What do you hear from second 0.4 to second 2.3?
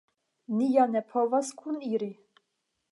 Ni ja ne povas kuniri.